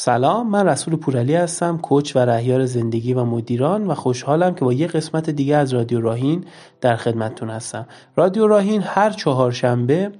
سلام 0.00 0.50
من 0.50 0.66
رسول 0.66 0.96
پورعلی 0.96 1.34
هستم 1.34 1.78
کوچ 1.78 2.16
و 2.16 2.18
رهیار 2.18 2.66
زندگی 2.66 3.14
و 3.14 3.24
مدیران 3.24 3.86
و 3.86 3.94
خوشحالم 3.94 4.54
که 4.54 4.64
با 4.64 4.72
یه 4.72 4.86
قسمت 4.86 5.30
دیگه 5.30 5.56
از 5.56 5.74
رادیو 5.74 6.00
راهین 6.00 6.44
در 6.80 6.96
خدمتتون 6.96 7.50
هستم. 7.50 7.86
رادیو 8.16 8.46
راهین 8.46 8.82
هر 8.82 9.10
چهارشنبه 9.10 10.10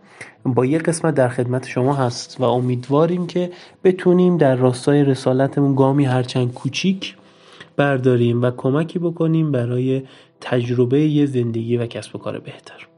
با 0.44 0.66
یه 0.66 0.78
قسمت 0.78 1.14
در 1.14 1.28
خدمت 1.28 1.66
شما 1.66 1.94
هست 1.94 2.40
و 2.40 2.44
امیدواریم 2.44 3.26
که 3.26 3.50
بتونیم 3.84 4.36
در 4.36 4.56
راستای 4.56 5.04
رسالتمون 5.04 5.74
گامی 5.74 6.04
هرچند 6.04 6.54
کوچیک 6.54 7.16
برداریم 7.76 8.42
و 8.42 8.50
کمکی 8.50 8.98
بکنیم 8.98 9.52
برای 9.52 10.02
تجربه 10.40 11.00
یه 11.00 11.26
زندگی 11.26 11.76
و 11.76 11.86
کسب 11.86 12.16
و 12.16 12.18
کار 12.18 12.38
بهتر. 12.38 12.88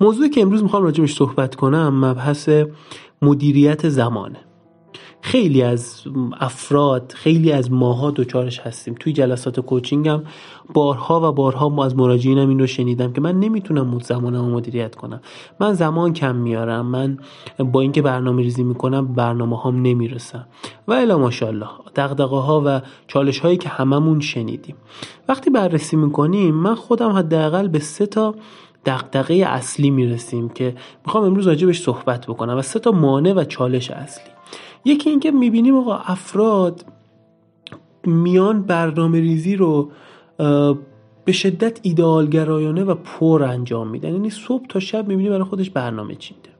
موضوعی 0.00 0.30
که 0.30 0.40
امروز 0.40 0.62
می‌خوام 0.62 0.82
راجبش 0.82 1.14
صحبت 1.14 1.54
کنم 1.54 2.04
مبحث 2.04 2.48
مدیریت 3.22 3.88
زمانه. 3.88 4.49
خیلی 5.22 5.62
از 5.62 6.02
افراد 6.40 7.12
خیلی 7.16 7.52
از 7.52 7.72
ماها 7.72 8.10
دوچارش 8.10 8.60
هستیم. 8.60 8.94
توی 9.00 9.12
جلسات 9.12 9.60
کوچینگم 9.60 10.22
بارها 10.74 11.28
و 11.28 11.32
بارها 11.32 11.68
ما 11.68 11.84
از 11.84 11.96
مراجعینم 11.96 12.48
این 12.48 12.58
رو 12.58 12.66
شنیدم 12.66 13.12
که 13.12 13.20
من 13.20 13.40
نمی‌تونم 13.40 13.98
زمانم 13.98 14.44
مدیریت 14.44 14.94
کنم. 14.94 15.20
من 15.60 15.72
زمان 15.72 16.12
کم 16.12 16.36
میارم. 16.36 16.86
من 16.86 17.18
با 17.58 17.80
اینکه 17.80 18.02
برنامه 18.02 18.42
ریزی 18.42 18.62
می‌کنم 18.62 19.14
برنامه 19.14 19.56
هام 19.56 19.82
نمی‌رسم. 19.82 20.46
و 20.88 20.92
الا 20.92 21.18
ماشاءالله 21.18 21.68
دقدقه 21.96 22.36
ها 22.36 22.62
و 22.66 22.80
چالش 23.06 23.38
هایی 23.38 23.56
که 23.56 23.68
هممون 23.68 24.20
شنیدیم. 24.20 24.76
وقتی 25.28 25.50
بررسی 25.50 25.96
می‌کنیم 25.96 26.54
من 26.54 26.74
خودم 26.74 27.10
حداقل 27.10 27.68
به 27.68 27.78
سه 27.78 28.06
تا 28.06 28.34
دقدقه 28.86 29.34
اصلی 29.34 29.90
می‌رسیم 29.90 30.48
که 30.48 30.74
می‌خوام 31.06 31.24
امروز 31.24 31.46
راجبش 31.46 31.82
صحبت 31.82 32.26
بکنم 32.26 32.56
و 32.58 32.62
سه 32.62 32.78
تا 32.78 32.90
مانع 32.90 33.32
و 33.32 33.44
چالش 33.44 33.90
اصلی. 33.90 34.30
یکی 34.84 35.10
اینکه 35.10 35.30
می‌بینیم 35.30 35.76
آقا 35.76 35.96
افراد 35.96 36.84
میان 38.06 38.62
برنامه 38.62 39.20
ریزی 39.20 39.56
رو 39.56 39.90
به 41.24 41.32
شدت 41.32 41.78
ایدئالگرایانه 41.82 42.84
و 42.84 42.94
پر 42.94 43.42
انجام 43.42 43.88
میدن. 43.88 44.12
یعنی 44.12 44.30
صبح 44.30 44.66
تا 44.66 44.80
شب 44.80 45.08
می‌بینی 45.08 45.28
برای 45.28 45.44
خودش 45.44 45.70
برنامه 45.70 46.14
چیده 46.14 46.50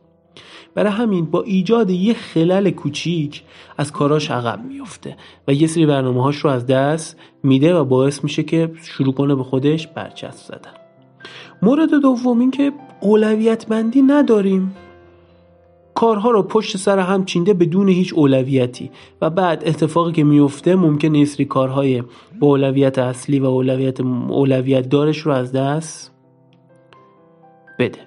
برای 0.75 0.93
همین 0.93 1.25
با 1.25 1.43
ایجاد 1.43 1.91
یه 1.91 2.15
خلل 2.15 2.71
کوچیک 2.71 3.43
از 3.79 3.93
کاراش 3.93 4.31
عقب 4.31 4.65
میفته 4.65 5.17
و 5.49 5.53
یه 5.53 5.67
سری 5.67 5.87
برنامه 5.87 6.23
هاش 6.23 6.37
رو 6.37 6.51
از 6.51 6.67
دست 6.67 7.17
میده 7.43 7.75
و 7.75 7.85
باعث 7.85 8.25
میشه 8.25 8.43
که 8.43 8.73
شروع 8.83 9.15
کنه 9.15 9.35
به 9.35 9.43
خودش 9.43 9.87
برچسب 9.87 10.47
زدن. 10.47 10.73
مورد 11.63 11.91
دوم 11.91 12.41
این 12.41 12.51
که 12.51 12.73
اولویت 13.01 13.67
بندی 13.67 14.03
نداریم. 14.03 14.77
کارها 16.01 16.31
رو 16.31 16.43
پشت 16.43 16.77
سر 16.77 16.99
هم 16.99 17.25
چینده 17.25 17.55
بدون 17.55 17.89
هیچ 17.89 18.15
اولویتی. 18.15 18.91
و 19.23 19.31
بعد 19.31 19.63
اتفاقی 19.67 20.13
که 20.13 20.25
میفته 20.25 20.77
ممکن 20.77 21.15
یه 21.15 21.25
سری 21.25 21.45
کارهای 21.45 22.03
با 22.41 22.47
اولویت 22.47 22.99
اصلی 22.99 23.39
و 23.39 23.45
اولویت 23.45 24.01
اولویت 24.01 24.89
دارش 24.89 25.19
رو 25.19 25.33
از 25.33 25.53
دست 25.53 26.13
بده. 27.79 27.99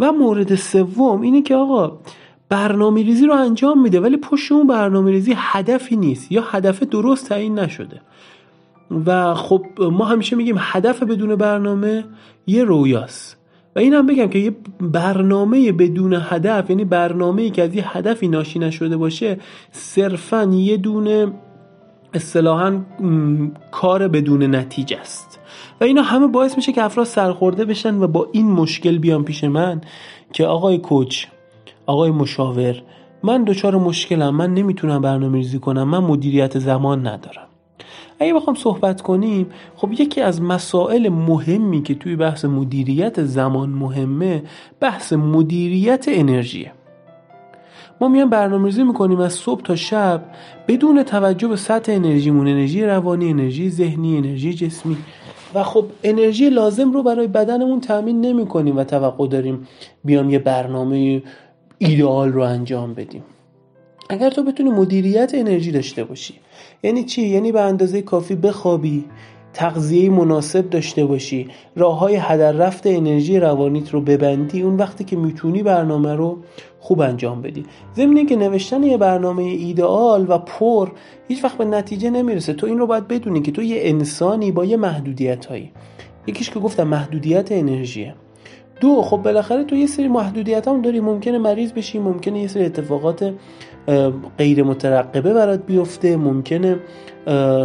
و 0.00 0.12
مورد 0.12 0.54
سوم 0.54 1.20
اینه 1.20 1.42
که 1.42 1.56
آقا 1.56 1.98
برنامه 2.48 3.02
ریزی 3.02 3.26
رو 3.26 3.34
انجام 3.34 3.82
میده 3.82 4.00
ولی 4.00 4.16
پشت 4.16 4.52
اون 4.52 4.66
برنامه 4.66 5.10
ریزی 5.10 5.34
هدفی 5.36 5.96
نیست 5.96 6.32
یا 6.32 6.42
هدف 6.42 6.82
درست 6.82 7.28
تعیین 7.28 7.58
نشده. 7.58 8.00
و 9.06 9.34
خب 9.34 9.66
ما 9.78 10.04
همیشه 10.04 10.36
میگیم 10.36 10.56
هدف 10.58 11.02
بدون 11.02 11.36
برنامه 11.36 12.04
یه 12.46 12.64
رویاست. 12.64 13.41
و 13.76 13.78
این 13.78 13.94
هم 13.94 14.06
بگم 14.06 14.28
که 14.28 14.38
یه 14.38 14.56
برنامه 14.80 15.72
بدون 15.72 16.16
هدف 16.20 16.70
یعنی 16.70 16.84
برنامه 16.84 17.50
که 17.50 17.62
از 17.62 17.74
یه 17.74 17.96
هدفی 17.96 18.28
ناشی 18.28 18.58
نشده 18.58 18.96
باشه 18.96 19.38
صرفا 19.72 20.44
یه 20.44 20.76
دونه 20.76 21.32
اصطلاحا 22.14 22.80
کار 23.70 24.08
بدون 24.08 24.54
نتیجه 24.54 24.96
است. 24.96 25.40
و 25.80 25.84
اینا 25.84 26.02
همه 26.02 26.26
باعث 26.26 26.56
میشه 26.56 26.72
که 26.72 26.82
افراد 26.82 27.06
سرخورده 27.06 27.64
بشن 27.64 27.94
و 27.94 28.06
با 28.06 28.28
این 28.32 28.50
مشکل 28.50 28.98
بیان 28.98 29.24
پیش 29.24 29.44
من 29.44 29.80
که 30.32 30.46
آقای 30.46 30.78
کوچ 30.78 31.26
آقای 31.86 32.10
مشاور 32.10 32.82
من 33.22 33.44
دچار 33.44 33.76
مشکلم 33.76 34.36
من 34.36 34.54
نمی‌تونم 34.54 35.02
برنامه 35.02 35.38
ریزی 35.38 35.58
کنم 35.58 35.88
من 35.88 35.98
مدیریت 35.98 36.58
زمان 36.58 37.06
ندارم. 37.06 37.46
اگه 38.18 38.34
بخوام 38.34 38.56
صحبت 38.56 39.02
کنیم 39.02 39.46
خب 39.76 39.92
یکی 39.92 40.20
از 40.20 40.42
مسائل 40.42 41.08
مهمی 41.08 41.82
که 41.82 41.94
توی 41.94 42.16
بحث 42.16 42.44
مدیریت 42.44 43.24
زمان 43.24 43.70
مهمه 43.70 44.42
بحث 44.80 45.12
مدیریت 45.12 46.04
انرژیه. 46.08 46.72
ما 48.00 48.08
میان 48.08 48.30
برنامه‌ریزی 48.30 48.84
می‌کنیم 48.84 49.20
از 49.20 49.32
صبح 49.32 49.62
تا 49.62 49.76
شب 49.76 50.22
بدون 50.68 51.02
توجه 51.02 51.48
به 51.48 51.56
سطح 51.56 51.92
انرژیمون 51.92 52.48
انرژی 52.48 52.84
روانی 52.84 53.30
انرژی 53.30 53.70
ذهنی 53.70 54.18
انرژی 54.18 54.54
جسمی. 54.54 54.96
و 55.54 55.62
خب 55.62 55.84
انرژی 56.04 56.50
لازم 56.50 56.92
رو 56.92 57.02
برای 57.02 57.26
بدنمون 57.26 57.80
تأمین 57.80 58.20
نمی 58.20 58.46
کنیم 58.46 58.76
و 58.76 58.84
توقع 58.84 59.26
داریم 59.26 59.68
بیام 60.04 60.30
یه 60.30 60.38
برنامه 60.38 61.22
ایدئال 61.78 62.32
رو 62.32 62.42
انجام 62.42 62.94
بدیم. 62.94 63.22
اگر 64.12 64.30
تو 64.30 64.42
بتونی 64.42 64.70
مدیریت 64.70 65.32
انرژی 65.34 65.70
داشته 65.72 66.04
باشی 66.04 66.34
یعنی 66.82 67.04
چی؟ 67.04 67.22
یعنی 67.22 67.52
به 67.52 67.60
اندازه 67.60 68.02
کافی 68.02 68.34
بخوابی 68.34 69.04
تغذیه 69.54 70.10
مناسب 70.10 70.70
داشته 70.70 71.06
باشی 71.06 71.48
راه 71.76 71.98
های 71.98 72.16
هدر 72.16 72.52
رفت 72.52 72.86
انرژی 72.86 73.40
روانیت 73.40 73.90
رو 73.90 74.00
ببندی 74.00 74.62
اون 74.62 74.76
وقتی 74.76 75.04
که 75.04 75.16
می‌تونی 75.16 75.62
برنامه 75.62 76.14
رو 76.14 76.38
خوب 76.80 77.00
انجام 77.00 77.42
بدی. 77.42 77.64
ضمن 77.96 78.26
که 78.26 78.36
نوشتن 78.36 78.82
یه 78.82 78.96
برنامه 78.96 79.42
ایدئال 79.42 80.26
و 80.28 80.38
پر 80.38 80.90
هیچ 81.28 81.44
وقت 81.44 81.58
به 81.58 81.64
نتیجه 81.64 82.10
نمی‌رسه. 82.10 82.52
تو 82.52 82.66
این 82.66 82.78
رو 82.78 82.86
باید 82.86 83.08
بدونی 83.08 83.42
که 83.42 83.52
تو 83.52 83.62
یه 83.62 83.80
انسانی 83.82 84.52
با 84.52 84.64
یه 84.64 84.76
محدودیت 84.76 85.46
هایی 85.46 85.70
یکیش 86.26 86.50
که 86.50 86.60
گفتم 86.60 86.88
محدودیت 86.88 87.52
انرژیه. 87.52 88.14
دو 88.80 89.02
خب 89.02 89.16
بالاخره 89.16 89.64
تو 89.64 89.76
یه 89.76 89.86
سری 89.86 90.08
محدودیت 90.08 90.68
هم 90.68 90.82
داری. 90.82 91.00
ممکنه 91.00 91.38
مریض 91.38 91.72
بشی 91.72 91.98
ممکنه 91.98 92.40
یه 92.40 92.48
سری 92.48 92.64
اتفاقات 92.64 93.34
غیر 94.38 94.62
مترقبه 94.62 95.34
برات 95.34 95.66
بیفته. 95.66 96.16
ممکنه 96.16 96.76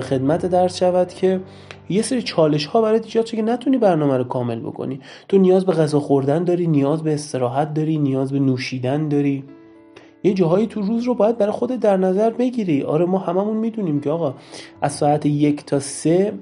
خدمت 0.02 0.46
درس 0.46 0.78
شود 0.78 1.08
که 1.08 1.42
یه 1.90 2.02
سری 2.02 2.22
چالش 2.22 2.66
ها 2.66 2.82
برات 2.82 3.06
ایجاد 3.06 3.26
که 3.26 3.42
نتونی 3.42 3.78
برنامه 3.78 4.18
رو 4.18 4.24
کامل 4.24 4.60
بکنی. 4.60 5.00
تو 5.30 5.38
نیاز 5.38 5.66
به 5.66 5.72
غذا 5.72 6.00
خوردن 6.00 6.44
داری 6.44 6.68
نیاز 6.68 7.04
به 7.04 7.14
استراحت 7.14 7.74
داری 7.74 7.98
نیاز 7.98 8.32
به 8.32 8.40
نوشیدن 8.40 9.08
داری. 9.08 9.44
یه 10.24 10.34
جاهایی 10.34 10.68
تو 10.68 10.82
روز 10.82 11.04
رو 11.04 11.14
باید 11.14 11.38
برای 11.38 11.52
خودت 11.52 11.80
در 11.80 11.98
نظر 11.98 12.30
بگیری. 12.30 12.84
آره 12.84 13.06
ما 13.06 13.18
هممون 13.18 13.58
می‌دونیم 13.58 14.00
که 14.00 14.10
آقا 14.10 14.36
از 14.82 14.92
ساعت 14.92 15.26
یک 15.26 15.66
تا 15.66 15.80
سه 15.80 16.34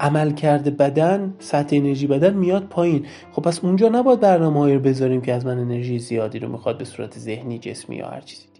عمل 0.00 0.30
کرده 0.30 0.70
بدن 0.70 1.34
سطح 1.38 1.76
انرژی 1.76 2.06
بدن 2.06 2.34
میاد 2.34 2.64
پایین. 2.64 3.06
خب 3.32 3.42
پس 3.42 3.64
اونجا 3.64 3.88
نباید 3.88 4.20
برنامه 4.20 4.74
رو 4.74 4.80
بذاریم 4.80 5.20
که 5.20 5.32
از 5.32 5.46
من 5.46 5.58
انرژی 5.58 5.98
زیادی 5.98 6.38
رو 6.38 6.48
می‌خواد 6.48 6.78
به 6.78 6.84
صورت 6.84 7.18
ذهنی 7.18 7.58
جسمی 7.58 7.96
یا 7.96 8.08
هر 8.08 8.20
چیزی. 8.20 8.53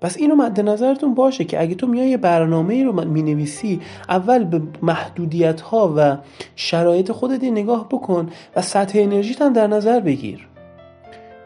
پس 0.00 0.16
اینو 0.16 0.34
مد 0.34 0.60
نظرتون 0.60 1.14
باشه 1.14 1.44
که 1.44 1.60
اگه 1.60 1.74
تو 1.74 1.86
میای 1.86 2.08
یه 2.08 2.16
برنامه 2.16 2.84
رو 2.84 3.04
می‌نویسی 3.04 3.80
اول 4.08 4.44
به 4.44 4.62
محدودیت 4.82 5.60
ها 5.60 5.94
و 5.96 6.16
شرایط 6.56 7.12
خودت 7.12 7.44
نگاه 7.44 7.88
بکن 7.88 8.28
و 8.56 8.62
سطح 8.62 8.98
انرژیت 8.98 9.42
هم 9.42 9.52
در 9.52 9.66
نظر 9.66 10.00
بگیر. 10.00 10.48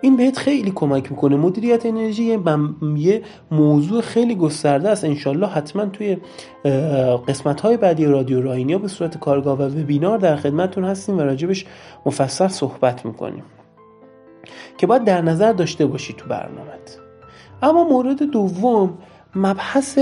این 0.01 0.17
بهت 0.17 0.39
خیلی 0.39 0.71
کمک 0.71 1.11
می‌کنه. 1.11 1.37
مدیریت 1.37 1.87
انرژی 1.87 2.39
یه 2.97 3.23
موضوع 3.51 4.01
خیلی 4.01 4.35
گسترده 4.35 4.89
است. 4.89 5.05
انشالله 5.05 5.47
حتما 5.47 5.87
توی 5.87 6.17
قسمت 7.29 7.61
های 7.61 7.77
بعدی 7.77 8.07
رادیو 8.07 8.43
راینیا 8.43 8.79
به 8.79 8.89
صورت 8.89 9.19
کارگاه 9.19 9.59
و 9.59 9.63
وبینار 9.63 10.19
در 10.19 10.37
خدمتتون 10.37 10.85
هستیم 10.85 11.19
و 11.19 11.21
راجبش 11.21 11.67
مفصل 12.07 12.49
صحبت 12.49 13.07
می‌کنیم. 13.07 13.45
که 14.79 14.87
باید 14.87 15.05
در 15.05 15.23
نظر 15.23 15.53
داشته 15.53 15.87
باشی 15.87 16.13
تو 16.13 16.29
برنامهت. 16.29 17.02
اما 17.63 17.85
مورد 17.85 18.23
دوم 18.23 18.99
مبحث 19.35 19.99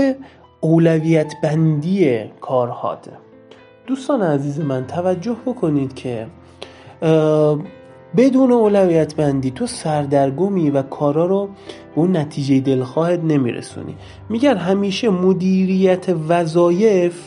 اولویت 0.61 1.33
بندی 1.43 2.23
کارهاته 2.41 3.11
دوستان 3.87 4.21
عزیز 4.21 4.59
من 4.59 4.87
توجه 4.87 5.35
بکنید 5.45 5.93
که 5.93 6.27
بدون 8.17 8.51
اولویت 8.51 9.15
بندی 9.15 9.51
تو 9.51 9.67
سردرگمی 9.67 10.69
و 10.69 10.81
کارا 10.81 11.25
رو 11.25 11.45
به 11.45 11.51
اون 11.95 12.17
نتیجه 12.17 12.59
دلخواهت 12.59 13.19
نمیرسونی. 13.23 13.95
میگن 14.29 14.57
همیشه 14.57 15.09
مدیریت 15.09 16.15
وظایف 16.27 17.21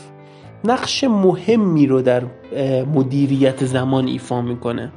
نقش 0.65 1.03
مهمی 1.03 1.87
رو 1.87 2.01
در 2.01 2.23
مدیریت 2.95 3.65
زمان 3.65 4.07
ایفا 4.07 4.41
می‌کنه. 4.41 4.91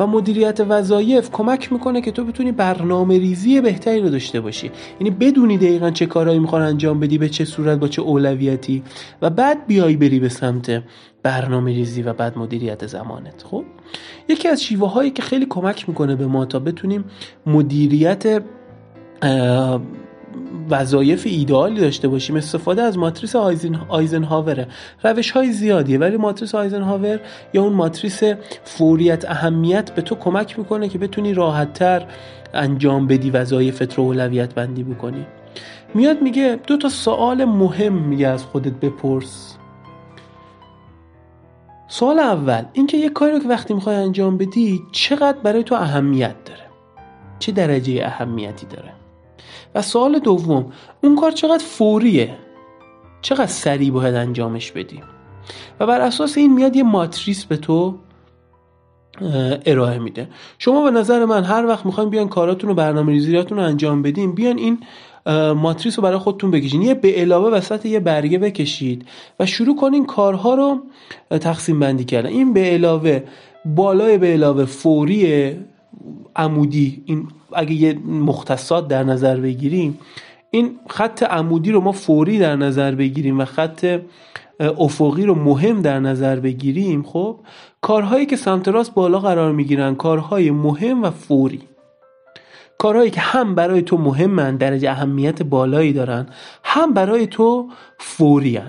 و 0.00 0.06
مدیریت 0.06 0.60
وظایف 0.68 1.30
کمک 1.30 1.72
می‌کنه 1.72 2.00
که 2.00 2.10
تو 2.10 2.24
بتونی 2.24 2.52
برنامه 2.52 3.18
ریزی 3.18 3.60
بهتری 3.60 4.00
رو 4.00 4.10
داشته 4.10 4.40
باشی. 4.40 4.70
یعنی 5.00 5.10
بدونی 5.10 5.58
دقیقا 5.58 5.90
چه 5.90 6.06
کارهایی 6.06 6.38
می‌خوان 6.38 6.62
انجام 6.62 7.00
بدی 7.00 7.18
به 7.18 7.28
چه 7.28 7.44
صورت 7.44 7.78
با 7.78 7.88
چه 7.88 8.02
اولویتی. 8.02 8.82
و 9.22 9.30
بعد 9.30 9.66
بیای 9.66 9.96
بری 9.96 10.20
به 10.20 10.28
سمت 10.28 10.82
برنامه 11.22 11.72
ریزی 11.72 12.02
و 12.02 12.12
بعد 12.12 12.38
مدیریت 12.38 12.86
زمانت. 12.86 13.44
خب؟ 13.50 13.64
یکی 14.28 14.48
از 14.48 14.62
شیوه 14.62 14.90
هایی 14.90 15.10
که 15.10 15.22
خیلی 15.22 15.46
کمک 15.46 15.88
می‌کنه 15.88 16.16
به 16.16 16.26
ما 16.26 16.44
تا 16.44 16.58
بتونیم 16.58 17.04
مدیریت 17.46 18.42
وظایف 20.70 21.22
ایدئالی 21.26 21.80
داشته 21.80 22.08
باشیم 22.08 22.36
استفاده 22.36 22.82
از 22.82 22.98
ماتریس 22.98 23.36
آیزنهاوره. 23.88 24.68
روش 25.04 25.30
های 25.30 25.52
زیادیه 25.52 25.98
ولی 25.98 26.16
ماتریس 26.16 26.54
آیزنهاور 26.54 27.20
یا 27.54 27.62
اون 27.62 27.72
ماتریس 27.72 28.22
فوریت 28.64 29.24
اهمیت 29.24 29.94
به 29.94 30.02
تو 30.02 30.14
کمک 30.14 30.58
می‌کنه 30.58 30.88
که 30.88 30.98
بتونی 30.98 31.34
راحتتر 31.34 32.06
انجام 32.54 33.06
بدی 33.06 33.30
وظایفت 33.30 33.94
رو 33.94 34.04
اولویت 34.04 34.54
بندی 34.54 34.82
بکنی. 34.82 35.26
میاد 35.94 36.22
میگه 36.22 36.60
دو 36.66 36.76
تا 36.76 36.88
سوال 36.88 37.44
مهم 37.44 37.92
میگه 37.92 38.28
از 38.28 38.44
خودت 38.44 38.72
بپرس. 38.72 39.56
سوال 41.88 42.18
اول 42.18 42.62
اینکه 42.72 42.96
یه 42.96 43.08
کاری 43.08 43.32
رو 43.32 43.38
که 43.38 43.48
وقتی 43.48 43.74
می‌خوای 43.74 43.96
انجام 43.96 44.36
بدی 44.38 44.82
چقدر 44.92 45.38
برای 45.38 45.62
تو 45.64 45.74
اهمیت 45.74 46.44
داره؟ 46.44 46.60
چه 47.38 47.52
درجه 47.52 48.02
اهمیتی 48.04 48.66
داره؟ 48.66 48.92
و 49.74 49.82
سوال 49.82 50.18
دوم 50.18 50.72
اون 51.02 51.16
کار 51.16 51.30
چقدر 51.30 51.64
فوریه؟ 51.64 52.34
چقدر 53.22 53.46
سریع 53.46 53.90
باید 53.90 54.14
انجامش 54.14 54.72
بدی؟ 54.72 55.00
و 55.80 55.86
بر 55.86 56.00
اساس 56.00 56.38
این 56.38 56.54
میاد 56.54 56.76
یه 56.76 56.82
ماتریس 56.82 57.44
به 57.44 57.56
تو 57.56 57.98
ارائه 59.66 59.98
میده. 59.98 60.28
شما 60.58 60.84
به 60.84 60.90
نظر 60.90 61.24
من 61.24 61.44
هر 61.44 61.66
وقت 61.66 61.86
می‌خوایم 61.86 62.10
بیان 62.10 62.28
کاراتون 62.28 62.70
و 62.70 62.74
برنامه 62.74 63.12
ریزیاتون 63.12 63.58
رو 63.58 63.64
انجام 63.64 64.02
بدین 64.02 64.34
بیان 64.34 64.58
این 64.58 64.78
ماتریس 65.54 65.98
رو 65.98 66.02
برای 66.02 66.18
خودتون 66.18 66.50
بکشین. 66.50 66.82
یه 66.82 66.94
به 66.94 67.12
علاوه 67.12 67.50
وسط 67.50 67.86
یه 67.86 68.00
برگه 68.00 68.38
بکشید 68.38 69.06
و 69.40 69.46
شروع 69.46 69.76
کنین 69.76 70.06
کارها 70.06 70.54
رو 70.54 70.78
تقسیم 71.38 71.80
بندی 71.80 72.04
کردن. 72.04 72.28
این 72.28 72.52
به 72.52 72.60
علاوه 72.60 73.22
بالای 73.64 74.18
به 74.18 74.26
علاوه 74.26 74.64
فوری 74.64 75.56
عمودی 76.36 77.02
این 77.06 77.28
اگه 77.52 77.72
یه 77.72 77.98
مختصات 78.04 78.88
در 78.88 79.02
نظر 79.04 79.40
بگیریم 79.40 79.98
این 80.50 80.70
خط 80.88 81.22
عمودی 81.22 81.72
رو 81.72 81.80
ما 81.80 81.92
فوری 81.92 82.38
در 82.38 82.56
نظر 82.56 82.94
بگیریم 82.94 83.40
و 83.40 83.44
خط 83.44 84.00
افقی 84.60 85.24
رو 85.24 85.34
مهم 85.34 85.82
در 85.82 86.00
نظر 86.00 86.40
بگیریم 86.40 87.02
خب 87.02 87.40
کارهایی 87.80 88.26
که 88.26 88.36
سمت 88.36 88.68
راست 88.68 88.94
بالا 88.94 89.18
قرار 89.18 89.52
می‌گیرن 89.52 89.94
کارهای 89.94 90.50
مهم 90.50 91.02
و 91.02 91.10
فوری. 91.10 91.62
کارهایی 92.78 93.10
که 93.10 93.20
هم 93.20 93.54
برای 93.54 93.82
تو 93.82 93.98
مهمن 93.98 94.56
درجه 94.56 94.90
اهمیت 94.90 95.42
بالایی 95.42 95.92
دارن 95.92 96.26
هم 96.64 96.94
برای 96.94 97.26
تو 97.26 97.68
فورین 97.98 98.62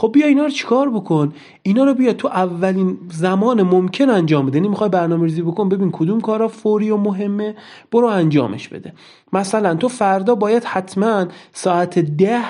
خب 0.00 0.10
بیا 0.12 0.26
اینا 0.26 0.44
رو 0.44 0.50
چیکار 0.50 0.90
بکن؟ 0.90 1.32
اینا 1.62 1.84
رو 1.84 1.94
بیا 1.94 2.12
تو 2.12 2.28
اولین 2.28 2.98
زمان 3.12 3.62
ممکن 3.62 4.10
انجام 4.10 4.46
بده. 4.46 4.56
یعنی 4.56 4.68
می‌خوای 4.68 4.90
برنامه 4.90 5.24
ریزی 5.24 5.42
بکن 5.42 5.68
ببین 5.68 5.90
کدوم 5.90 6.20
کارا 6.20 6.48
فوری 6.48 6.90
و 6.90 6.96
مهمه 6.96 7.54
برو 7.92 8.06
انجامش 8.06 8.68
بده. 8.68 8.92
مثلا 9.32 9.74
تو 9.74 9.88
فردا 9.88 10.34
باید 10.34 10.64
حتما 10.64 11.26
ساعت 11.52 11.98
ده 11.98 12.42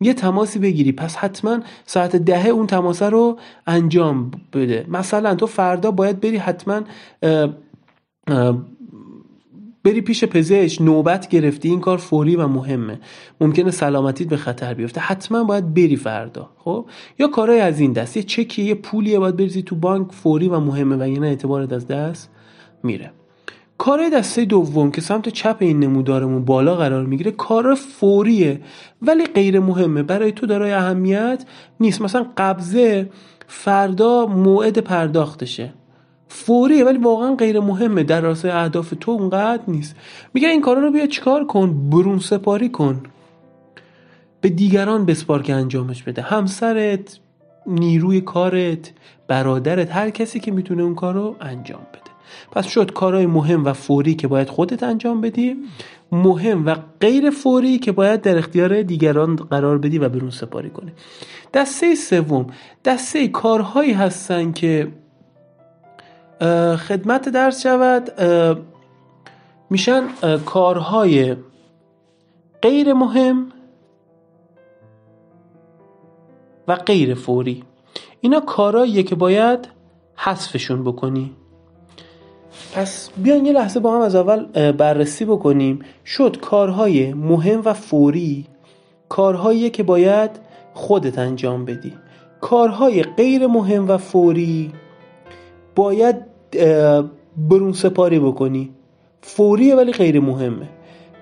یه 0.00 0.14
تماسی 0.14 0.58
بگیری. 0.58 0.92
پس 0.92 1.16
حتما 1.16 1.60
ساعت 1.86 2.16
ده 2.16 2.48
اون 2.48 2.66
تماسه 2.66 3.08
رو 3.08 3.38
انجام 3.66 4.30
بده. 4.52 4.86
مثلا 4.88 5.34
تو 5.34 5.46
فردا 5.46 5.90
باید 5.90 6.20
بری 6.20 6.36
حتما 6.36 6.80
بری 9.86 10.00
پیش 10.00 10.24
پزشک 10.24 10.82
نوبت 10.82 11.28
گرفتی 11.28 11.68
این 11.68 11.80
کار 11.80 11.98
فوری 11.98 12.36
و 12.36 12.46
مهمه. 12.46 13.00
ممکنه 13.40 13.70
سلامتیت 13.70 14.28
به 14.28 14.36
خطر 14.36 14.74
بیفته. 14.74 15.00
حتما 15.00 15.44
باید 15.44 15.74
بری 15.74 15.96
فردا 15.96 16.50
خب؟ 16.58 16.86
یا 17.18 17.28
کارهای 17.28 17.60
از 17.60 17.80
این 17.80 17.92
دست. 17.92 18.16
یه 18.16 18.22
چکی 18.22 18.62
یه 18.62 18.74
پولیه 18.74 19.18
باید 19.18 19.36
بریزی 19.36 19.62
تو 19.62 19.76
بانک 19.76 20.12
فوری 20.12 20.48
و 20.48 20.60
مهمه 20.60 20.96
و 20.96 21.08
یعنی 21.08 21.26
اعتبارت 21.26 21.72
از 21.72 21.86
دست 21.86 22.30
میره. 22.82 23.10
کارهای 23.78 24.10
دسته 24.10 24.44
دوم 24.44 24.90
که 24.90 25.00
سمت 25.00 25.28
چپ 25.28 25.56
این 25.60 25.80
نمودارمون 25.80 26.44
بالا 26.44 26.74
قرار 26.74 27.06
می‌گیره 27.06 27.30
کار 27.30 27.74
فوریه 27.74 28.60
ولی 29.02 29.26
غیر 29.26 29.60
مهمه. 29.60 30.02
برای 30.02 30.32
تو 30.32 30.46
دارای 30.46 30.72
اهمیت 30.72 31.44
نیست. 31.80 32.02
مثلا 32.02 32.26
قبضه 32.36 33.10
فردا 33.46 34.26
موعد 34.26 34.78
پرداختشه. 34.78 35.74
فوریه 36.28 36.84
ولی 36.84 36.98
واقعا 36.98 37.34
غیر 37.34 37.60
مهمه. 37.60 38.02
در 38.02 38.20
راستای 38.20 38.50
اهداف 38.50 38.94
تو 39.00 39.10
اونقدر 39.10 39.62
نیست. 39.68 39.96
میگه 40.34 40.48
این 40.48 40.60
کارا 40.60 40.80
رو 40.80 40.90
بیا 40.90 41.06
چیکار 41.06 41.46
کن؟ 41.46 41.90
برون 41.90 42.18
سپاری 42.18 42.68
کن. 42.68 43.02
به 44.40 44.48
دیگران 44.48 45.06
بسپار 45.06 45.42
که 45.42 45.54
انجامش 45.54 46.02
بده. 46.02 46.22
همسرت 46.22 47.18
نیروی 47.66 48.20
کارت 48.20 48.92
برادرت 49.28 49.92
هر 49.92 50.10
کسی 50.10 50.40
که 50.40 50.50
می‌تونه 50.50 50.82
اون 50.82 50.94
کار 50.94 51.14
رو 51.14 51.36
انجام 51.40 51.80
بده. 51.92 52.10
پس 52.52 52.66
شد 52.66 52.92
کارهای 52.92 53.26
مهم 53.26 53.64
و 53.64 53.72
فوری 53.72 54.14
که 54.14 54.28
باید 54.28 54.48
خودت 54.48 54.82
انجام 54.82 55.20
بدی 55.20 55.56
مهم 56.12 56.66
و 56.66 56.76
غیر 57.00 57.30
فوری 57.30 57.78
که 57.78 57.92
باید 57.92 58.20
در 58.20 58.38
اختیار 58.38 58.82
دیگران 58.82 59.36
قرار 59.36 59.78
بدی 59.78 59.98
و 59.98 60.08
برون 60.08 60.30
سپاری 60.30 60.70
کنی. 60.70 60.92
دسته 61.54 61.94
سوم. 61.94 62.46
دسته 62.84 63.28
کارهایی 63.28 63.92
هستن 63.92 64.52
که 64.52 64.88
خدمت 66.76 67.28
درس 67.28 67.62
شود. 67.62 68.10
میشن 69.70 70.02
کارهای 70.46 71.36
غیر 72.62 72.92
مهم 72.92 73.48
و 76.68 76.74
غیر 76.74 77.14
فوری. 77.14 77.64
اینا 78.20 78.40
کارهاییه 78.40 79.02
که 79.02 79.14
باید 79.14 79.68
حذفشون 80.16 80.84
بکنی. 80.84 81.32
پس 82.74 83.10
بیان 83.16 83.46
یه 83.46 83.52
لحظه 83.52 83.80
با 83.80 83.94
هم 83.94 84.00
از 84.00 84.14
اول 84.14 84.72
بررسی 84.72 85.24
بکنیم. 85.24 85.78
شد 86.04 86.40
کارهای 86.40 87.14
مهم 87.14 87.62
و 87.64 87.72
فوری 87.72 88.46
کارهایی 89.08 89.70
که 89.70 89.82
باید 89.82 90.30
خودت 90.74 91.18
انجام 91.18 91.64
بدی. 91.64 91.92
کارهای 92.40 93.02
غیر 93.02 93.46
مهم 93.46 93.88
و 93.88 93.96
فوری 93.96 94.72
باید 95.76 96.16
برون 97.36 97.72
سپاری 97.72 98.18
بکنی. 98.18 98.70
فوریه 99.22 99.76
ولی 99.76 99.92
غیر 99.92 100.20
مهمه. 100.20 100.68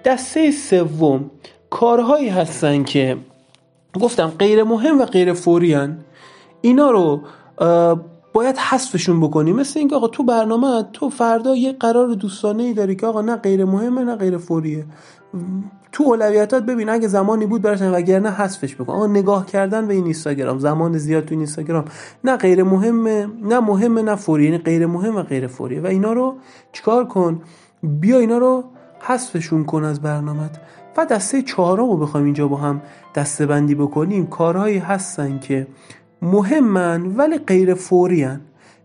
دسته 0.04 0.50
سوم 0.50 1.30
کارهایی 1.70 2.28
هستن 2.28 2.84
که 2.84 3.16
گفتم 4.00 4.32
غیر 4.38 4.62
مهم 4.62 5.00
و 5.00 5.04
غیر 5.04 5.32
فوری 5.32 5.74
هن. 5.74 5.98
اینا 6.60 6.90
رو 6.90 7.20
باید 8.32 8.56
حذفشون 8.56 9.20
بکنی. 9.20 9.52
مثل 9.52 9.78
اینکه 9.78 9.96
آقا 9.96 10.08
تو 10.08 10.22
برنامه 10.22 10.84
تو 10.92 11.10
فردا 11.10 11.56
یه 11.56 11.72
قرار 11.72 12.08
دوستانه 12.08 12.62
ای 12.62 12.74
داری 12.74 12.96
که 12.96 13.06
آقا 13.06 13.20
نه 13.20 13.36
غیر 13.36 13.64
مهمه 13.64 14.04
نه 14.04 14.16
غیر 14.16 14.38
فوریه. 14.38 14.84
تو 15.94 16.04
اولویتات 16.04 16.62
ببین 16.62 16.88
اگه 16.88 17.08
زمانی 17.08 17.46
بود 17.46 17.62
براش 17.62 17.82
وگرنه 17.82 18.30
حذفش 18.30 18.74
بکن. 18.74 18.92
آقا 18.92 19.06
نگاه 19.06 19.46
کردن 19.46 19.86
به 19.86 19.94
این 19.94 20.04
اینستاگرام 20.04 20.58
زمان 20.58 20.98
زیاد 20.98 21.24
تو 21.24 21.30
این 21.30 21.40
اینستاگرام. 21.40 21.84
نه 22.24 22.36
غیر 22.36 22.62
مهمه 22.62 23.28
نه 23.42 23.60
مهمه 23.60 24.02
نه 24.02 24.14
فوری. 24.14 24.44
یعنی 24.44 24.58
غیر 24.58 24.86
مهم 24.86 25.16
و 25.16 25.22
غیر 25.22 25.46
فوریه. 25.46 25.80
و 25.80 25.86
اینا 25.86 26.12
رو 26.12 26.34
چیکار 26.72 27.04
کن؟ 27.04 27.42
بیا 27.82 28.18
اینا 28.18 28.38
رو 28.38 28.64
حذفشون 29.00 29.64
کن 29.64 29.84
از 29.84 30.00
برنامت 30.00 30.60
و 30.96 31.06
دسته 31.06 31.42
چهارم 31.42 31.90
رو 31.90 31.96
بخوایم 31.96 32.24
اینجا 32.24 32.48
با 32.48 32.56
هم 32.56 32.82
دسته 33.14 33.46
بندی 33.46 33.74
بکنیم. 33.74 34.26
کارهایی 34.26 34.78
هستن 34.78 35.38
که 35.38 35.66
مهمن 36.22 37.06
ولی 37.16 37.38
غیر 37.38 37.74
فوری 37.74 38.28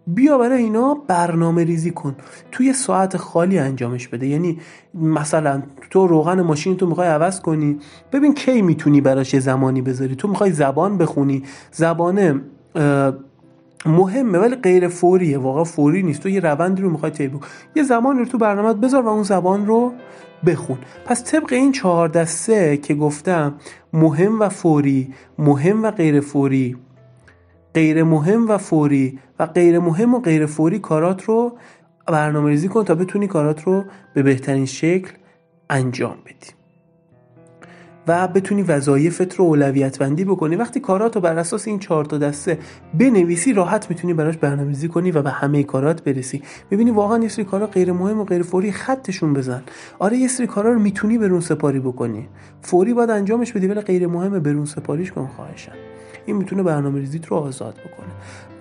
بیا 0.07 0.37
برای 0.37 0.63
اینا 0.63 0.93
برنامه 1.07 1.63
ریزی 1.63 1.91
کن. 1.91 2.15
توی 2.51 2.73
ساعت 2.73 3.17
خالی 3.17 3.59
انجامش 3.59 4.07
بده. 4.07 4.27
یعنی 4.27 4.59
مثلا 4.93 5.63
تو 5.89 6.07
روغن 6.07 6.41
ماشین 6.41 6.77
تو 6.77 6.87
می‌خوای 6.87 7.07
عوض 7.07 7.39
کنی. 7.39 7.79
ببین 8.11 8.33
کی 8.33 8.61
می‌تونی 8.61 9.01
براش 9.01 9.39
زمانی 9.39 9.81
بذاری. 9.81 10.15
تو 10.15 10.27
می‌خوای 10.27 10.51
زبان 10.51 10.97
بخونی. 10.97 11.43
زبان 11.71 12.41
مهمه 13.85 14.37
ولی 14.37 14.55
غیر 14.55 14.87
فوریه. 14.87 15.37
واقعا 15.37 15.63
فوری 15.63 16.03
نیست. 16.03 16.23
تو 16.23 16.29
یه 16.29 16.39
روندی 16.39 16.81
رو 16.81 16.89
می‌خوای 16.89 17.11
طی 17.11 17.31
یه 17.75 17.83
زمانی 17.83 18.19
رو 18.19 18.25
تو 18.25 18.37
برنامه 18.37 18.73
بذار 18.73 19.05
و 19.05 19.07
اون 19.07 19.23
زبان 19.23 19.65
رو 19.65 19.93
بخون. 20.45 20.77
پس 21.05 21.23
طبق 21.23 21.53
این 21.53 21.71
چهار 21.71 22.07
دسته 22.07 22.77
که 22.77 22.93
گفتم 22.93 23.55
مهم 23.93 24.41
و 24.41 24.49
فوری 24.49 25.13
مهم 25.37 25.83
و 25.83 25.91
غیر 25.91 26.19
فوری 26.19 26.75
غیر 27.73 28.03
مهم 28.03 28.49
و 28.49 28.57
فوری 28.57 29.19
و 29.39 29.45
غیر 29.45 29.79
مهم 29.79 30.15
و 30.15 30.19
غیر 30.19 30.45
فوری 30.45 30.79
کارات 30.79 31.23
رو 31.23 31.57
برنامه 32.07 32.49
ریزی 32.49 32.67
کن 32.67 32.83
تا 32.83 32.95
بتونی 32.95 33.27
کارات 33.27 33.63
رو 33.63 33.83
به 34.13 34.23
بهترین 34.23 34.65
شکل 34.65 35.11
انجام 35.69 36.17
بدی. 36.25 36.59
و 38.07 38.27
بتونی 38.27 38.63
وظایفت 38.63 39.35
رو 39.35 39.45
اولویت 39.45 39.99
بندی 39.99 40.25
بکنی. 40.25 40.55
وقتی 40.55 40.79
کارات 40.79 41.15
رو 41.15 41.21
بر 41.21 41.37
اساس 41.37 41.67
این 41.67 41.79
چهار 41.79 42.05
تا 42.05 42.17
دسته 42.17 42.57
بنویسی 42.93 43.53
راحت 43.53 43.89
می‌تونی 43.89 44.13
براش 44.13 44.37
برنامه‌ریزی 44.37 44.87
کنی 44.87 45.11
و 45.11 45.21
به 45.21 45.29
همه 45.29 45.63
کارات 45.63 46.03
برسی. 46.03 46.43
ببینی 46.71 46.91
واقعا 46.91 47.17
یه 47.17 47.29
سری 47.29 47.45
کارا 47.45 47.67
غیر 47.67 47.91
مهم 47.91 48.19
و 48.19 48.23
غیر 48.23 48.43
فوری 48.43 48.71
خطشون 48.71 49.33
بزن. 49.33 49.63
آره 49.99 50.17
یه 50.17 50.27
سری 50.27 50.47
کارا 50.47 50.73
رو 50.73 50.79
می‌تونی 50.79 51.17
برون 51.17 51.39
سپاری 51.39 51.79
بکنی. 51.79 52.27
فوری 52.61 52.93
باید 52.93 53.09
انجامش 53.09 53.51
بدی 53.53 53.67
ولی 53.67 53.81
غیر 53.81 54.07
مهم 54.07 54.39
برون 54.39 54.65
سپاریش 54.65 55.11
کن 55.11 55.27
خواهشن 55.27 55.73
این 56.25 56.35
می‌تونه 56.35 56.63
برنامه 56.63 56.99
ریزیت 56.99 57.25
رو 57.27 57.37
آزاد 57.37 57.73
بکنه. 57.73 58.09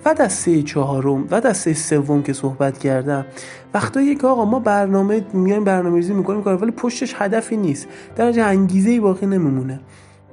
و 0.04 0.14
دسته 0.14 0.62
چهارم 0.62 1.26
و 1.30 1.40
دسته 1.40 1.74
سوم 1.74 2.22
که 2.22 2.32
صحبت 2.32 2.78
کردم 2.78 3.26
وقتایی 3.74 4.14
که 4.14 4.26
آقا 4.26 4.44
ما 4.44 4.58
برنامه 4.58 5.24
میایم 5.32 5.64
برنامه‌ریزی 5.64 6.14
می‌کنیم 6.14 6.42
کار 6.42 6.62
ولی 6.62 6.70
پشتش 6.70 7.14
هدفی 7.18 7.56
نیست. 7.56 7.88
در 8.16 8.48
انگیزه 8.48 8.90
ای 8.90 9.00
باقی 9.00 9.26
نمیمونه. 9.26 9.80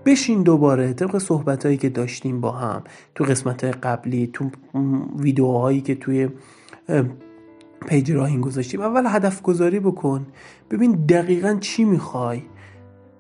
بشین 0.05 0.43
دوباره 0.43 0.93
طبق 0.93 1.17
صحبت 1.17 1.65
هایی 1.65 1.77
که 1.77 1.89
داشتیم 1.89 2.41
با 2.41 2.51
هم 2.51 2.83
تو 3.15 3.23
قسمت 3.23 3.63
های 3.63 3.73
قبلی 3.73 4.29
تو 4.33 4.49
ویدیوهایی 5.17 5.81
که 5.81 5.95
توی 5.95 6.29
پیج 7.87 8.11
راهین 8.11 8.41
گذاشتیم. 8.41 8.81
اول 8.81 9.03
هدف 9.07 9.41
گذاری 9.41 9.79
بکن. 9.79 10.27
ببین 10.71 10.91
دقیقا 10.91 11.57
چی 11.59 11.85
می‌خوای 11.85 12.41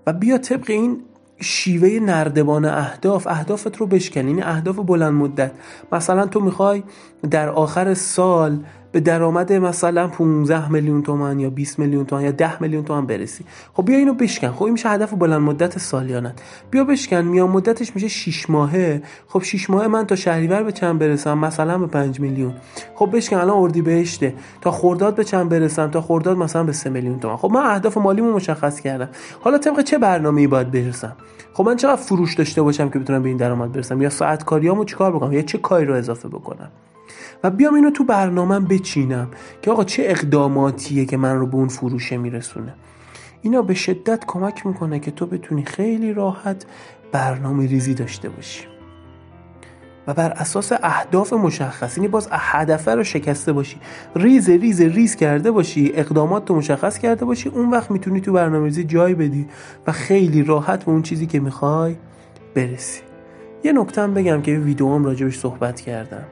و 0.07 0.13
بیا 0.13 0.37
طبق 0.37 0.69
این 0.69 1.01
شیوه 1.39 2.05
نردبان 2.05 2.65
اهداف 2.65 3.27
اهدافت 3.27 3.77
رو 3.77 3.85
بشکن. 3.85 4.27
این 4.27 4.43
اهداف 4.43 4.75
بلند 4.75 5.13
مدت. 5.13 5.51
مثلا 5.91 6.27
تو 6.27 6.39
می‌خوای 6.39 6.83
در 7.31 7.49
آخر 7.49 7.93
سال 7.93 8.59
به 8.95 9.01
درآمد 9.01 9.53
مثلا 9.53 10.07
15 10.07 10.71
میلیون 10.71 11.01
تومن 11.03 11.39
یا 11.39 11.49
20 11.49 11.79
میلیون 11.79 12.05
تومن 12.05 12.21
یا 12.23 12.31
10 12.31 12.61
میلیون 12.61 12.83
تومن 12.83 13.05
برسی. 13.05 13.45
خب 13.73 13.85
بیا 13.85 13.97
اینو 13.97 14.13
بشکن. 14.13 14.51
خب 14.51 14.63
این 14.63 14.71
میشه 14.71 14.89
هدف 14.89 15.13
بلند 15.13 15.41
مدت 15.41 15.79
سالیانه 15.79 16.33
بیا 16.71 16.83
بشکن. 16.83 17.21
میان 17.21 17.49
مدتش 17.49 17.95
میشه 17.95 18.07
6 18.07 18.49
ماهه. 18.49 19.01
خب 19.27 19.43
6 19.43 19.69
ماهه 19.69 19.87
من 19.87 20.05
تا 20.05 20.15
شهریور 20.15 20.63
به 20.63 20.71
چند 20.71 20.99
برسم؟ 20.99 21.37
مثلا 21.37 21.77
به 21.77 21.87
5 21.87 22.19
میلیون. 22.19 22.53
خب 22.95 23.09
بشکن. 23.13 23.37
الان 23.37 23.57
اردی 23.57 23.81
بهشته. 23.81 24.33
تا 24.61 24.71
خرداد 24.71 25.15
به 25.15 25.23
چند 25.23 25.49
برسم؟ 25.49 25.91
تا 25.91 26.01
خرداد 26.01 26.37
مثلا 26.37 26.63
به 26.63 26.71
3 26.71 26.89
میلیون 26.89 27.19
تومن 27.19 27.37
خب 27.37 27.51
من 27.51 27.65
اهداف 27.65 27.97
مالیمو 27.97 28.33
مشخص 28.33 28.79
کردم. 28.79 29.09
حالا 29.41 29.57
طبق 29.57 29.81
چه 29.81 29.97
برنامه‌ای 29.97 30.47
باید 30.47 30.71
برسم؟ 30.71 31.15
خب 31.53 31.63
من 31.65 31.75
چقدر 31.75 32.01
فروش 32.01 32.33
داشته 32.33 32.61
باشم 32.61 32.89
که 32.89 32.99
بتونم 32.99 33.23
به 33.23 33.29
این 33.29 33.37
درآمد 33.37 33.71
برسم؟ 33.71 34.01
یا 34.01 34.09
ساعت 34.09 34.43
کاریامو 34.43 34.85
چیکار 34.85 35.11
بکنم؟ 35.11 35.33
یا 35.33 35.41
چه 35.41 35.57
کاری 35.57 35.85
رو 35.85 35.93
اضافه 35.93 36.27
بکنم؟ 36.27 36.71
و 37.43 37.49
بیام 37.49 37.73
اینو 37.73 37.89
تو 37.89 38.03
برنامه 38.03 38.59
بچینم 38.59 39.27
که 39.61 39.71
آقا 39.71 39.83
چه 39.83 40.03
اقداماتیه 40.05 41.05
که 41.05 41.17
من 41.17 41.35
رو 41.39 41.47
به 41.47 41.55
اون 41.55 41.67
فروشه 41.67 42.17
میرسونه. 42.17 42.73
اینا 43.41 43.61
به 43.61 43.73
شدت 43.73 44.23
کمک 44.27 44.65
می‌کنه 44.65 44.99
که 44.99 45.11
تو 45.11 45.25
بتونی 45.25 45.65
خیلی 45.65 46.13
راحت 46.13 46.65
برنامه 47.11 47.67
ریزی 47.67 47.93
داشته 47.93 48.29
باشی. 48.29 48.65
و 50.07 50.13
بر 50.13 50.31
اساس 50.31 50.71
اهداف 50.83 51.33
مشخص 51.33 51.97
یعنی 51.97 52.07
باز 52.07 52.27
هدفه 52.31 52.95
رو 52.95 53.03
شکسته 53.03 53.53
باشی 53.53 53.77
ریز 54.15 54.49
ریز 54.49 54.81
ریز 54.81 55.15
کرده 55.15 55.51
باشی 55.51 55.91
اقدامات 55.95 56.49
رو 56.49 56.55
مشخص 56.55 56.97
کرده 56.97 57.25
باشی 57.25 57.49
اون 57.49 57.69
وقت 57.69 57.91
می‌تونی 57.91 58.21
تو 58.21 58.33
برنامه 58.33 58.65
ریزی 58.65 58.83
جای 58.83 59.15
بدی 59.15 59.47
و 59.87 59.91
خیلی 59.91 60.43
راحت 60.43 60.83
به 60.83 60.91
اون 60.91 61.01
چیزی 61.01 61.25
که 61.25 61.39
می‌خوای 61.39 61.95
برسی. 62.55 63.01
یه 63.63 63.73
نکته 63.73 64.07
بگم 64.07 64.41
که 64.41 64.51
ویدیوام 64.51 65.05
راجبش 65.05 65.39
صحبت 65.39 65.81
کردم. 65.81 66.25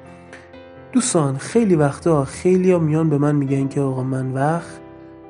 دوستان 0.93 1.38
خیلی 1.38 1.75
وقتا 1.75 2.25
خیلی 2.25 2.71
ها 2.71 2.79
میان 2.79 3.09
به 3.09 3.17
من 3.17 3.35
میگن 3.35 3.67
که 3.67 3.81
آقا 3.81 4.03
من 4.03 4.31
وقت 4.31 4.79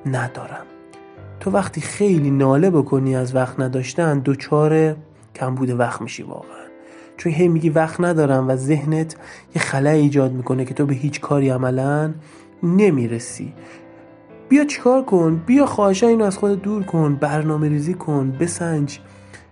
ندارم. 0.05 0.65
تو 1.39 1.51
وقتی 1.51 1.81
خیلی 1.81 2.31
ناله 2.31 2.69
بکنی 2.69 3.15
از 3.15 3.35
وقت 3.35 3.59
نداشتن 3.59 4.19
دوچار 4.19 4.95
کمبود 5.35 5.69
وقت 5.69 6.01
میشی 6.01 6.23
واقعا. 6.23 6.63
چون 7.17 7.31
هی 7.31 7.47
میگی 7.47 7.69
وقت 7.69 8.01
ندارم 8.01 8.49
و 8.49 8.55
ذهنت 8.55 9.15
یه 9.55 9.61
خلای 9.61 9.99
ایجاد 9.99 10.31
می‌کنه 10.31 10.65
که 10.65 10.73
تو 10.73 10.85
به 10.85 10.93
هیچ 10.95 11.21
کاری 11.21 11.49
عملا 11.49 12.13
نمی‌رسی. 12.63 13.53
بیا 14.49 14.65
چیکار 14.65 15.03
کن؟ 15.03 15.41
بیا 15.45 15.65
خواهشا 15.65 16.07
اینو 16.07 16.23
از 16.23 16.37
خود 16.37 16.61
دور 16.61 16.83
کن 16.83 17.15
برنامه 17.15 17.69
ریزی 17.69 17.93
کن 17.93 18.31
بسنج 18.39 18.99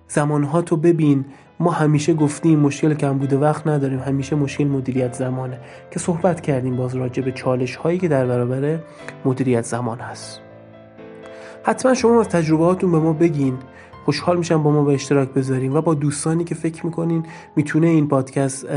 زمانها 0.08 0.62
تو 0.62 0.78
ببین. 0.78 1.26
ما 1.62 1.72
همیشه 1.72 2.14
گفتیم 2.14 2.60
مشکل 2.60 2.94
کم 2.94 3.18
بوده 3.18 3.38
وقت 3.38 3.68
نداریم. 3.68 4.00
همیشه 4.00 4.36
مشکل 4.36 4.64
مدیریت 4.64 5.14
زمانه. 5.14 5.60
که 5.92 6.00
صحبت 6.00 6.42
کردیم 6.42 6.76
باز 6.76 6.96
راجع 6.96 7.24
به 7.24 7.32
چالش 7.32 7.76
هایی 7.76 8.00
که 8.00 8.08
در 8.08 8.26
برابر 8.26 8.80
مدیریت 9.26 9.66
زمان 9.66 10.00
هست. 10.00 10.42
حتما 11.64 11.94
شما 11.94 12.20
از 12.20 12.30
تجربه 12.30 12.66
هاتون 12.66 12.92
به 12.92 13.00
ما 13.00 13.14
بگین. 13.14 13.58
خوشحال 14.06 14.38
میشم 14.38 14.64
با 14.64 14.72
ما 14.72 14.84
به 14.84 14.94
اشتراک 14.94 15.30
بذاریم 15.30 15.76
و 15.76 15.82
با 15.82 15.94
دوستانی 15.94 16.44
که 16.44 16.56
فکر 16.56 16.86
می‌کنین 16.86 17.26
می‌تونه 17.56 17.88
این 17.88 18.08
پادکست 18.08 18.68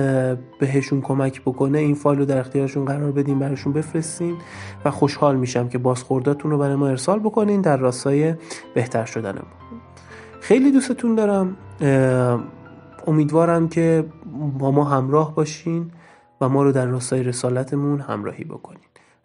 بهشون 0.61 1.01
کمک 1.01 1.43
بکنه 1.43 1.79
این 1.79 1.95
فایل 1.95 2.19
رو 2.19 2.25
در 2.25 2.39
اختیارشون 2.39 2.85
قرار 2.85 3.13
بدین 3.13 3.39
براشون 3.39 3.73
بفرستین. 3.73 4.35
و 4.85 4.91
خوشحال 4.91 5.37
میشم 5.37 5.69
که 5.69 5.79
بازخورداتون 5.79 6.51
رو 6.51 6.59
برای 6.59 6.77
ما 6.77 6.89
ارسال 6.89 7.19
بکنین 7.19 7.61
در 7.61 7.77
راستای 7.77 8.35
بهتر 8.75 9.05
شدن 9.05 9.35
خیلی 10.41 10.73
دوستتون 10.73 11.15
دارم. 11.15 11.57
امیدوارم 13.07 13.69
که 13.69 14.05
با 14.59 14.71
ما 14.71 14.85
همراه 14.85 15.35
باشین 15.35 15.91
و 16.41 16.49
ما 16.49 16.63
رو 16.63 16.73
در 16.73 16.87
راستای 16.87 17.23
رسالتمون 17.23 18.01
همراهی 18.01 18.45
بکنین. 18.45 18.79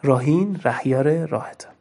راهین 0.04 0.60
رهیار 0.64 1.26
راحتم. 1.26 1.79